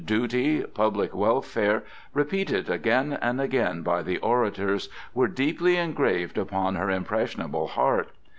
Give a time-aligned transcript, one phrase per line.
[0.03, 6.89] "Duty!" "Public Welfare!" repeated again and again by the orators, were deeply engraved upon her
[6.89, 8.09] impressionable heart.